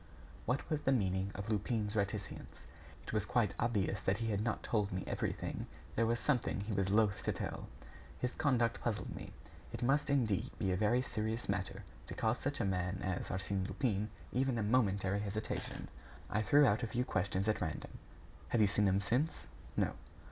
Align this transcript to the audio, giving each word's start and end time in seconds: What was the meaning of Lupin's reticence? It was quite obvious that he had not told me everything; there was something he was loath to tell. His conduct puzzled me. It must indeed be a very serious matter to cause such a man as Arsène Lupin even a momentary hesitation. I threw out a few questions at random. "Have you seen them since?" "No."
What 0.47 0.67
was 0.67 0.81
the 0.81 0.91
meaning 0.91 1.29
of 1.35 1.51
Lupin's 1.51 1.95
reticence? 1.95 2.65
It 3.03 3.13
was 3.13 3.23
quite 3.23 3.53
obvious 3.59 4.01
that 4.01 4.17
he 4.17 4.31
had 4.31 4.41
not 4.41 4.63
told 4.63 4.91
me 4.91 5.03
everything; 5.05 5.67
there 5.95 6.07
was 6.07 6.19
something 6.19 6.59
he 6.61 6.73
was 6.73 6.89
loath 6.89 7.21
to 7.23 7.31
tell. 7.31 7.67
His 8.17 8.33
conduct 8.33 8.81
puzzled 8.81 9.15
me. 9.15 9.31
It 9.71 9.83
must 9.83 10.09
indeed 10.09 10.49
be 10.57 10.71
a 10.71 10.75
very 10.75 11.03
serious 11.03 11.47
matter 11.47 11.83
to 12.07 12.15
cause 12.15 12.39
such 12.39 12.59
a 12.59 12.65
man 12.65 13.01
as 13.03 13.27
Arsène 13.29 13.67
Lupin 13.67 14.09
even 14.31 14.57
a 14.57 14.63
momentary 14.63 15.19
hesitation. 15.19 15.87
I 16.31 16.41
threw 16.41 16.65
out 16.65 16.81
a 16.81 16.87
few 16.87 17.05
questions 17.05 17.47
at 17.47 17.61
random. 17.61 17.99
"Have 18.49 18.61
you 18.61 18.65
seen 18.65 18.85
them 18.85 19.01
since?" 19.01 19.45
"No." 19.77 19.91